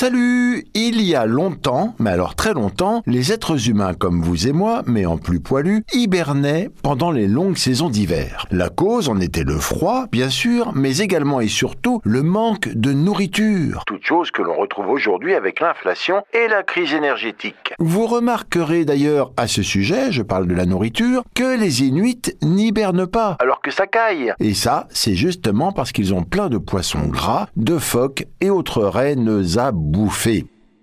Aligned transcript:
Salut 0.00 0.64
Il 0.74 1.02
y 1.02 1.16
a 1.16 1.26
longtemps, 1.26 1.96
mais 1.98 2.10
alors 2.10 2.36
très 2.36 2.54
longtemps, 2.54 3.02
les 3.04 3.32
êtres 3.32 3.68
humains 3.68 3.94
comme 3.94 4.22
vous 4.22 4.46
et 4.46 4.52
moi, 4.52 4.82
mais 4.86 5.06
en 5.06 5.18
plus 5.18 5.40
poilus, 5.40 5.82
hibernaient 5.92 6.70
pendant 6.84 7.10
les 7.10 7.26
longues 7.26 7.56
saisons 7.56 7.90
d'hiver. 7.90 8.46
La 8.52 8.68
cause 8.68 9.08
en 9.08 9.18
était 9.18 9.42
le 9.42 9.58
froid, 9.58 10.04
bien 10.12 10.30
sûr, 10.30 10.70
mais 10.72 10.98
également 10.98 11.40
et 11.40 11.48
surtout 11.48 12.00
le 12.04 12.22
manque 12.22 12.68
de 12.68 12.92
nourriture. 12.92 13.82
Toute 13.88 14.04
chose 14.04 14.30
que 14.30 14.40
l'on 14.40 14.54
retrouve 14.54 14.88
aujourd'hui 14.88 15.34
avec 15.34 15.58
l'inflation 15.58 16.22
et 16.32 16.46
la 16.46 16.62
crise 16.62 16.94
énergétique. 16.94 17.74
Vous 17.80 18.06
remarquerez 18.06 18.84
d'ailleurs 18.84 19.32
à 19.36 19.48
ce 19.48 19.64
sujet, 19.64 20.12
je 20.12 20.22
parle 20.22 20.46
de 20.46 20.54
la 20.54 20.66
nourriture, 20.66 21.24
que 21.34 21.58
les 21.58 21.82
Inuits 21.82 22.36
n'hibernent 22.40 23.08
pas, 23.08 23.36
alors 23.40 23.60
que 23.60 23.72
ça 23.72 23.88
caille. 23.88 24.32
Et 24.38 24.54
ça, 24.54 24.86
c'est 24.90 25.16
justement 25.16 25.72
parce 25.72 25.90
qu'ils 25.90 26.14
ont 26.14 26.22
plein 26.22 26.48
de 26.48 26.58
poissons 26.58 27.08
gras, 27.08 27.48
de 27.56 27.78
phoques 27.78 28.26
et 28.40 28.48
autres 28.48 28.84
rennes 28.84 29.42
à 29.56 29.72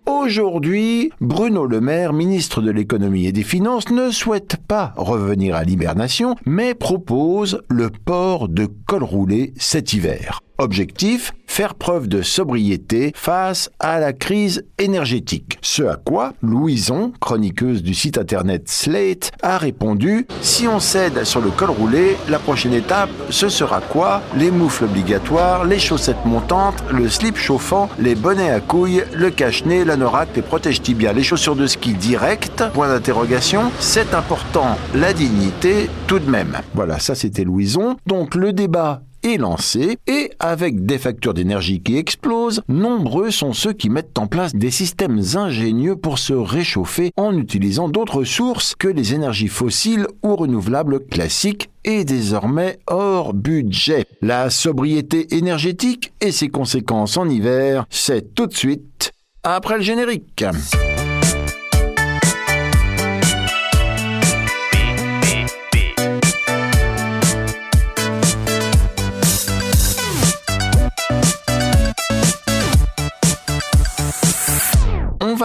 Aujourd'hui, 0.05 1.11
Bruno 1.19 1.65
Le 1.65 1.81
Maire, 1.81 2.13
ministre 2.13 2.61
de 2.61 2.71
l'économie 2.71 3.25
et 3.25 3.31
des 3.31 3.43
finances, 3.43 3.89
ne 3.89 4.11
souhaite 4.11 4.57
pas 4.67 4.93
revenir 4.97 5.55
à 5.55 5.63
l'hibernation, 5.63 6.35
mais 6.45 6.73
propose 6.73 7.61
le 7.69 7.89
port 7.89 8.47
de 8.49 8.67
col 8.87 9.03
roulé 9.03 9.53
cet 9.57 9.93
hiver. 9.93 10.41
Objectif 10.57 11.33
faire 11.55 11.75
preuve 11.75 12.09
de 12.09 12.21
sobriété 12.21 13.13
face 13.15 13.69
à 13.79 14.01
la 14.01 14.11
crise 14.11 14.65
énergétique. 14.77 15.57
Ce 15.61 15.83
à 15.83 15.95
quoi 15.95 16.33
Louison, 16.41 17.13
chroniqueuse 17.21 17.81
du 17.81 17.93
site 17.93 18.17
internet 18.17 18.67
Slate, 18.67 19.31
a 19.41 19.57
répondu 19.57 20.27
Si 20.41 20.67
on 20.67 20.81
cède 20.81 21.23
sur 21.23 21.39
le 21.39 21.51
col 21.51 21.69
roulé, 21.69 22.17
la 22.27 22.39
prochaine 22.39 22.73
étape, 22.73 23.09
ce 23.29 23.47
sera 23.47 23.79
quoi? 23.79 24.21
Les 24.37 24.51
moufles 24.51 24.83
obligatoires, 24.83 25.63
les 25.63 25.79
chaussettes 25.79 26.25
montantes, 26.25 26.83
le 26.91 27.07
slip 27.07 27.37
chauffant, 27.37 27.89
les 27.99 28.15
bonnets 28.15 28.51
à 28.51 28.59
couilles, 28.59 29.03
le 29.13 29.29
cache-nez, 29.29 29.85
l'anorak, 29.85 30.27
les 30.35 30.41
protège 30.41 30.81
tibias, 30.81 31.13
les 31.13 31.23
chaussures 31.23 31.55
de 31.55 31.67
ski 31.67 31.93
direct? 31.93 32.63
Point 32.73 32.89
d'interrogation. 32.89 33.71
C'est 33.79 34.13
important, 34.13 34.77
la 34.93 35.13
dignité 35.13 35.89
tout 36.07 36.19
de 36.19 36.29
même. 36.29 36.57
Voilà, 36.73 36.99
ça 36.99 37.15
c'était 37.15 37.45
Louison. 37.45 37.95
Donc 38.05 38.35
le 38.35 38.51
débat 38.51 39.03
lancé 39.37 39.97
et 40.07 40.31
avec 40.39 40.85
des 40.85 40.97
factures 40.97 41.33
d'énergie 41.33 41.81
qui 41.81 41.97
explosent, 41.97 42.61
nombreux 42.67 43.31
sont 43.31 43.53
ceux 43.53 43.73
qui 43.73 43.89
mettent 43.89 44.17
en 44.17 44.27
place 44.27 44.55
des 44.55 44.71
systèmes 44.71 45.19
ingénieux 45.35 45.95
pour 45.95 46.19
se 46.19 46.33
réchauffer 46.33 47.11
en 47.17 47.35
utilisant 47.35 47.89
d'autres 47.89 48.23
sources 48.23 48.75
que 48.75 48.87
les 48.87 49.13
énergies 49.13 49.47
fossiles 49.47 50.07
ou 50.23 50.35
renouvelables 50.35 51.05
classiques 51.05 51.69
et 51.83 52.05
désormais 52.05 52.77
hors 52.87 53.33
budget. 53.33 54.05
La 54.21 54.49
sobriété 54.49 55.35
énergétique 55.35 56.13
et 56.21 56.31
ses 56.31 56.49
conséquences 56.49 57.17
en 57.17 57.27
hiver, 57.27 57.85
c'est 57.89 58.33
tout 58.33 58.47
de 58.47 58.55
suite 58.55 59.11
après 59.43 59.77
le 59.77 59.83
générique. 59.83 60.45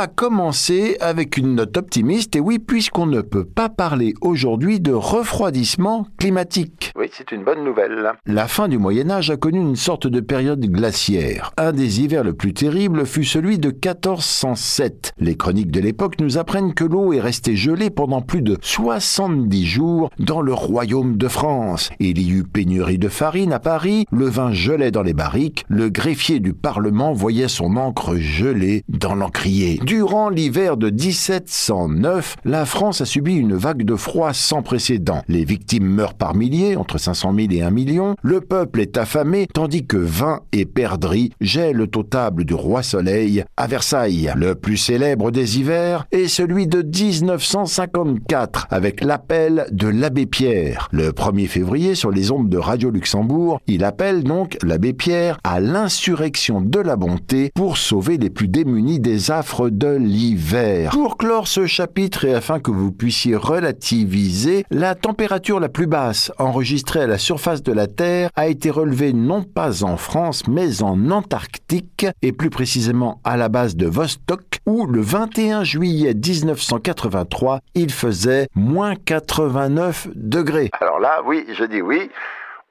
Va 0.00 0.06
commencer 0.06 0.96
avec 1.00 1.36
une 1.36 1.56
note 1.56 1.76
optimiste, 1.76 2.34
et 2.34 2.40
oui, 2.40 2.58
puisqu'on 2.58 3.04
ne 3.04 3.20
peut 3.20 3.44
pas 3.44 3.68
parler 3.68 4.14
aujourd'hui 4.22 4.80
de 4.80 4.92
refroidissement 4.92 6.06
climatique. 6.16 6.90
Oui, 6.96 7.10
c'est 7.12 7.32
une 7.32 7.44
bonne 7.44 7.64
nouvelle. 7.64 8.10
La 8.24 8.48
fin 8.48 8.68
du 8.68 8.78
Moyen 8.78 9.10
Âge 9.10 9.30
a 9.30 9.36
connu 9.36 9.58
une 9.58 9.76
sorte 9.76 10.06
de 10.06 10.20
période 10.20 10.64
glaciaire. 10.64 11.52
Un 11.58 11.72
des 11.72 12.00
hivers 12.00 12.24
le 12.24 12.32
plus 12.32 12.54
terrible 12.54 13.04
fut 13.04 13.24
celui 13.24 13.58
de 13.58 13.68
1407. 13.68 15.12
Les 15.18 15.36
chroniques 15.36 15.70
de 15.70 15.80
l'époque 15.80 16.18
nous 16.18 16.38
apprennent 16.38 16.72
que 16.72 16.84
l'eau 16.84 17.12
est 17.12 17.20
restée 17.20 17.54
gelée 17.54 17.90
pendant 17.90 18.22
plus 18.22 18.40
de 18.40 18.56
70 18.62 19.66
jours 19.66 20.08
dans 20.18 20.40
le 20.40 20.54
royaume 20.54 21.18
de 21.18 21.28
France. 21.28 21.90
Il 21.98 22.22
y 22.22 22.30
eut 22.30 22.44
pénurie 22.44 22.96
de 22.96 23.08
farine 23.10 23.52
à 23.52 23.60
Paris, 23.60 24.06
le 24.10 24.30
vin 24.30 24.50
gelait 24.52 24.92
dans 24.92 25.02
les 25.02 25.12
barriques, 25.12 25.66
le 25.68 25.90
greffier 25.90 26.40
du 26.40 26.54
Parlement 26.54 27.12
voyait 27.12 27.48
son 27.48 27.76
encre 27.76 28.16
gelée 28.16 28.82
dans 28.88 29.14
l'encrier. 29.14 29.78
Durant 29.90 30.28
l'hiver 30.28 30.76
de 30.76 30.88
1709, 30.88 32.36
la 32.44 32.64
France 32.64 33.00
a 33.00 33.04
subi 33.04 33.34
une 33.34 33.56
vague 33.56 33.82
de 33.82 33.96
froid 33.96 34.32
sans 34.32 34.62
précédent. 34.62 35.22
Les 35.26 35.44
victimes 35.44 35.88
meurent 35.88 36.14
par 36.14 36.36
milliers, 36.36 36.76
entre 36.76 36.96
500 36.96 37.34
000 37.34 37.48
et 37.50 37.62
1 37.62 37.70
million. 37.70 38.14
Le 38.22 38.40
peuple 38.40 38.82
est 38.82 38.96
affamé, 38.96 39.48
tandis 39.52 39.84
que 39.84 39.96
vin 39.96 40.42
et 40.52 40.64
perdrix 40.64 41.32
gèlent 41.40 41.80
au 41.80 42.04
table 42.04 42.44
du 42.44 42.54
roi 42.54 42.84
Soleil 42.84 43.42
à 43.56 43.66
Versailles. 43.66 44.32
Le 44.36 44.54
plus 44.54 44.76
célèbre 44.76 45.32
des 45.32 45.58
hivers 45.58 46.06
est 46.12 46.28
celui 46.28 46.68
de 46.68 46.82
1954, 46.82 48.68
avec 48.70 49.02
l'appel 49.02 49.66
de 49.72 49.88
l'abbé 49.88 50.24
Pierre. 50.26 50.86
Le 50.92 51.10
1er 51.10 51.48
février, 51.48 51.96
sur 51.96 52.12
les 52.12 52.30
ondes 52.30 52.48
de 52.48 52.58
Radio 52.58 52.90
Luxembourg, 52.90 53.60
il 53.66 53.82
appelle 53.82 54.22
donc 54.22 54.56
l'abbé 54.62 54.92
Pierre 54.92 55.40
à 55.42 55.58
l'insurrection 55.58 56.60
de 56.60 56.78
la 56.78 56.94
bonté 56.94 57.50
pour 57.56 57.76
sauver 57.76 58.18
les 58.18 58.30
plus 58.30 58.46
démunis 58.46 59.00
des 59.00 59.32
affres 59.32 59.68
l'hiver. 59.88 60.90
Pour 60.90 61.16
clore 61.16 61.48
ce 61.48 61.66
chapitre 61.66 62.24
et 62.24 62.34
afin 62.34 62.60
que 62.60 62.70
vous 62.70 62.92
puissiez 62.92 63.36
relativiser, 63.36 64.64
la 64.70 64.94
température 64.94 65.60
la 65.60 65.68
plus 65.68 65.86
basse 65.86 66.32
enregistrée 66.38 67.02
à 67.02 67.06
la 67.06 67.18
surface 67.18 67.62
de 67.62 67.72
la 67.72 67.86
Terre 67.86 68.30
a 68.36 68.48
été 68.48 68.70
relevée 68.70 69.12
non 69.12 69.42
pas 69.42 69.84
en 69.84 69.96
France 69.96 70.46
mais 70.48 70.82
en 70.82 71.10
Antarctique 71.10 72.06
et 72.22 72.32
plus 72.32 72.50
précisément 72.50 73.20
à 73.24 73.36
la 73.36 73.48
base 73.48 73.76
de 73.76 73.86
Vostok 73.86 74.60
où 74.66 74.86
le 74.86 75.00
21 75.00 75.64
juillet 75.64 76.14
1983 76.14 77.60
il 77.74 77.90
faisait 77.90 78.48
moins 78.54 78.94
89 78.94 80.08
degrés. 80.14 80.70
Alors 80.80 81.00
là, 81.00 81.20
oui, 81.24 81.46
je 81.52 81.64
dis 81.64 81.82
oui. 81.82 82.10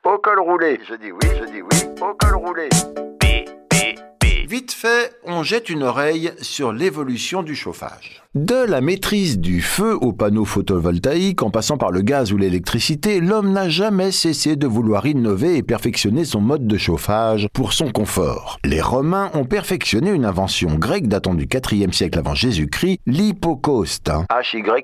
Au 0.03 0.17
col 0.17 0.39
roulé. 0.39 0.79
Je 0.87 0.95
dis 0.95 1.11
oui, 1.11 1.29
je 1.39 1.45
dis 1.45 1.61
oui. 1.61 1.89
Au 2.01 2.13
col 2.13 2.35
roulé. 2.35 2.69
Vite 4.49 4.71
fait, 4.71 5.15
on 5.25 5.43
jette 5.43 5.69
une 5.69 5.83
oreille 5.83 6.33
sur 6.41 6.73
l'évolution 6.73 7.43
du 7.43 7.55
chauffage. 7.55 8.23
De 8.35 8.63
la 8.63 8.79
maîtrise 8.79 9.39
du 9.39 9.59
feu 9.59 9.97
aux 9.99 10.13
panneaux 10.13 10.45
photovoltaïques 10.45 11.41
en 11.41 11.49
passant 11.49 11.79
par 11.79 11.89
le 11.89 12.01
gaz 12.01 12.31
ou 12.31 12.37
l'électricité, 12.37 13.21
l'homme 13.21 13.51
n'a 13.51 13.69
jamais 13.69 14.11
cessé 14.11 14.55
de 14.55 14.67
vouloir 14.67 15.07
innover 15.07 15.57
et 15.57 15.63
perfectionner 15.63 16.25
son 16.25 16.39
mode 16.39 16.67
de 16.67 16.77
chauffage 16.77 17.47
pour 17.55 17.73
son 17.73 17.89
confort. 17.89 18.59
Les 18.63 18.81
Romains 18.81 19.31
ont 19.33 19.45
perfectionné 19.45 20.11
une 20.11 20.25
invention 20.25 20.75
grecque 20.75 21.07
datant 21.07 21.33
du 21.33 21.47
4e 21.47 21.91
siècle 21.91 22.19
avant 22.19 22.35
Jésus-Christ, 22.35 22.99
l'hypocauste. 23.07 24.11
H-Y-P-O-C-A-U-S-T-E, 24.29 24.77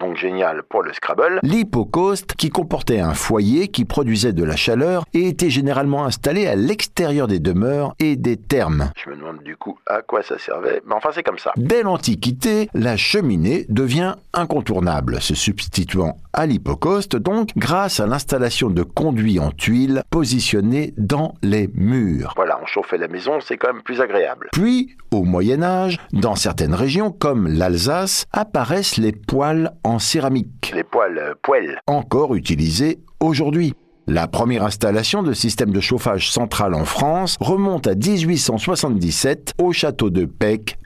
donc 0.00 0.16
génial 0.16 0.64
pour 0.64 0.82
le 0.82 0.92
Scrabble. 0.92 1.38
L'hypocauste 1.44 2.34
qui 2.34 2.50
comportait 2.50 2.98
un 2.98 3.14
foyer 3.14 3.68
qui 3.68 3.84
produisait 3.84 4.32
de 4.32 4.42
la 4.42 4.56
chaleur 4.56 5.04
et 5.14 5.28
était 5.28 5.50
généralement 5.50 6.04
installé 6.04 6.48
à 6.48 6.56
l'extérieur 6.56 7.28
des 7.28 7.38
demeures 7.38 7.94
et 8.00 8.16
des 8.16 8.36
thermes. 8.36 8.90
Je 8.96 9.08
me 9.10 9.14
demande 9.14 9.44
du 9.44 9.56
coup 9.56 9.78
à 9.86 10.02
quoi 10.02 10.24
ça 10.24 10.36
servait 10.40 10.82
enfin 10.96 11.10
c'est 11.12 11.22
comme 11.22 11.38
ça. 11.38 11.52
Dès 11.56 11.82
l'Antiquité, 11.82 12.68
la 12.74 12.96
cheminée 12.96 13.66
devient 13.68 14.14
incontournable, 14.32 15.20
se 15.20 15.34
substituant 15.34 16.16
à 16.32 16.46
l'hypocauste 16.46 17.16
donc 17.16 17.50
grâce 17.56 18.00
à 18.00 18.06
l'installation 18.06 18.70
de 18.70 18.82
conduits 18.82 19.38
en 19.38 19.50
tuiles 19.50 20.02
positionnés 20.10 20.94
dans 20.96 21.34
les 21.42 21.68
murs. 21.74 22.32
Voilà, 22.36 22.58
on 22.62 22.66
chauffait 22.66 22.98
la 22.98 23.08
maison, 23.08 23.40
c'est 23.40 23.56
quand 23.56 23.72
même 23.72 23.82
plus 23.82 24.00
agréable. 24.00 24.48
Puis, 24.52 24.96
au 25.10 25.24
Moyen 25.24 25.62
Âge, 25.62 25.98
dans 26.12 26.34
certaines 26.34 26.74
régions 26.74 27.10
comme 27.10 27.48
l'Alsace, 27.48 28.26
apparaissent 28.32 28.96
les 28.96 29.12
poêles 29.12 29.72
en 29.84 29.98
céramique. 29.98 30.72
Les 30.74 30.84
poêles 30.84 31.18
euh, 31.18 31.34
poêles. 31.42 31.78
Encore 31.86 32.34
utilisés 32.34 32.98
aujourd'hui. 33.20 33.74
La 34.08 34.28
première 34.28 34.62
installation 34.62 35.24
de 35.24 35.32
système 35.32 35.72
de 35.72 35.80
chauffage 35.80 36.30
central 36.30 36.74
en 36.74 36.84
France 36.84 37.36
remonte 37.40 37.88
à 37.88 37.96
1877 37.96 39.54
au 39.58 39.72
château 39.72 40.10
de 40.10 40.26
Pec, 40.26 40.78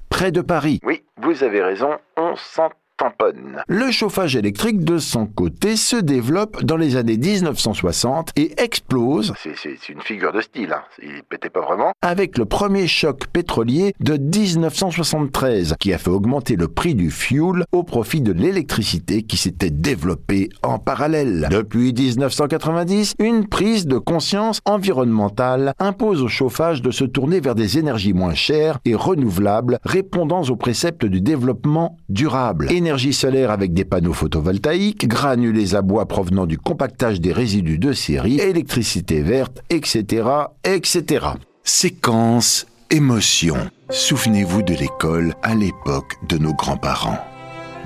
Oui, 0.85 1.03
vous 1.17 1.43
avez 1.43 1.63
raison, 1.63 1.97
on 2.19 2.37
s'en 2.37 2.69
tamponne. 3.01 3.63
Le 3.67 3.91
chauffage 3.91 4.37
électrique, 4.37 4.85
de 4.85 4.99
son 4.99 5.27
côté, 5.27 5.77
se 5.77 5.97
développe 5.97 6.63
dans 6.63 6.77
les 6.77 6.97
années 6.97 7.17
1960 7.17 8.33
et 8.37 8.61
explose. 8.61 9.33
C'est 9.43 9.89
une 9.89 10.03
figure 10.03 10.33
de 10.33 10.43
style, 10.43 10.73
hein. 10.73 10.83
il 11.03 11.23
pétait 11.29 11.49
pas 11.49 11.63
vraiment. 11.63 11.93
Avec 12.03 12.37
le 12.37 12.45
premier 12.45 12.87
choc 12.87 13.27
pétrolier 13.33 13.95
de 14.01 14.19
1973, 14.19 15.77
qui 15.81 15.95
a 15.95 15.99
fait 15.99 16.11
augmenter 16.11 16.57
le 16.57 16.69
prix 16.69 16.95
du 16.95 17.11
fuel 17.11 17.65
au 17.73 17.85
profit 17.85 18.21
de 18.21 18.33
l'électricité 18.33 19.23
qui 19.23 19.39
s'était 19.39 19.71
développée 19.71 20.51
en 20.63 20.79
parallèle. 20.79 21.49
Depuis 21.51 21.95
1990, 21.95 23.15
une 23.19 23.47
prise 23.47 23.87
de 23.87 23.97
conscience 23.97 24.61
environnementale 24.67 25.73
impose 25.79 26.23
au 26.23 26.29
chauffage 26.29 26.83
de 26.83 26.91
se 26.91 27.05
tourner 27.05 27.41
vers 27.41 27.55
des 27.55 27.79
énergies 27.79 28.13
moins 28.13 28.35
chères 28.35 28.79
et 28.85 28.95
renouvelables, 28.95 29.79
répondant 29.85 30.43
aux 30.43 30.57
préceptes 30.57 31.07
du 31.07 31.23
développement 31.23 31.97
durable 32.11 32.69
énergie 32.71 32.90
solaire 32.99 33.51
avec 33.51 33.73
des 33.73 33.85
panneaux 33.85 34.13
photovoltaïques, 34.13 35.07
granulés 35.07 35.75
à 35.75 35.83
bois 35.83 36.07
provenant 36.07 36.47
du 36.47 36.59
compactage 36.59 37.21
des 37.21 37.33
résidus 37.33 37.79
de 37.79 37.93
série, 37.93 38.41
électricité 38.41 39.23
verte, 39.23 39.63
etc., 39.71 40.29
etc. 40.65 41.27
Séquence 41.63 42.67
Émotion. 42.91 43.57
Souvenez-vous 43.91 44.63
de 44.63 44.75
l'école 44.75 45.35
à 45.45 45.55
l'époque 45.55 46.17
de 46.29 46.39
nos 46.39 46.53
grands-parents. 46.53 47.19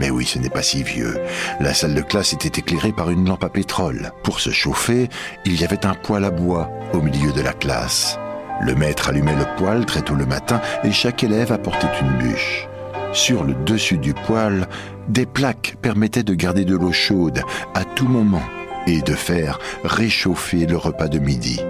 Mais 0.01 0.09
oui, 0.09 0.25
ce 0.25 0.39
n'est 0.39 0.49
pas 0.49 0.63
si 0.63 0.83
vieux. 0.83 1.19
La 1.61 1.75
salle 1.75 1.95
de 1.95 2.01
classe 2.01 2.33
était 2.33 2.61
éclairée 2.61 2.93
par 2.93 3.11
une 3.11 3.29
lampe 3.29 3.45
à 3.45 3.51
pétrole. 3.51 4.13
Pour 4.23 4.41
se 4.41 4.51
chauffer, 4.51 5.11
il 5.45 5.61
y 5.61 5.65
avait 5.65 5.85
un 5.85 5.95
poêle 5.95 6.25
à 6.25 6.31
bois 6.31 6.71
au 6.95 7.03
milieu 7.03 7.33
de 7.33 7.43
la 7.43 7.53
classe. 7.53 8.19
Le 8.63 8.75
maître 8.75 9.11
allumait 9.11 9.37
le 9.37 9.47
poêle 9.59 9.85
très 9.85 10.01
tôt 10.01 10.15
le 10.15 10.27
matin 10.27 10.61
et 10.85 10.93
chaque 10.93 11.23
élève 11.23 11.53
apportait 11.53 11.87
une 12.01 12.17
bûche. 12.17 12.67
Sur 13.15 13.45
le 13.45 13.55
dessus 13.55 13.97
du 13.97 14.13
poêle, 14.13 14.67
des 15.09 15.25
plaques 15.25 15.77
permettaient 15.81 16.25
de 16.25 16.35
garder 16.35 16.65
de 16.65 16.77
l'eau 16.77 16.91
chaude 16.91 17.43
à 17.73 17.85
tout 17.85 18.09
moment 18.09 18.43
et 18.89 19.03
de 19.03 19.13
faire 19.13 19.61
réchauffer 19.85 20.67
le 20.67 20.77
repas 20.77 21.07
de 21.07 21.21
midi. 21.21 21.61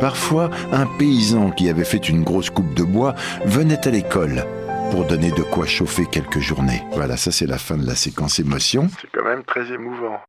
Parfois, 0.00 0.50
un 0.72 0.86
paysan 0.98 1.52
qui 1.52 1.68
avait 1.70 1.84
fait 1.84 2.08
une 2.08 2.24
grosse 2.24 2.50
coupe 2.50 2.74
de 2.74 2.82
bois 2.82 3.14
venait 3.44 3.86
à 3.86 3.90
l'école 3.90 4.44
pour 4.90 5.04
donner 5.04 5.30
de 5.30 5.42
quoi 5.42 5.66
chauffer 5.66 6.04
quelques 6.10 6.40
journées. 6.40 6.82
Voilà, 6.92 7.16
ça 7.16 7.30
c'est 7.30 7.46
la 7.46 7.58
fin 7.58 7.76
de 7.76 7.86
la 7.86 7.94
séquence 7.94 8.40
émotion. 8.40 8.88
C'est 9.00 9.10
quand 9.12 9.24
même 9.24 9.44
très 9.44 9.72
émouvant. 9.72 10.20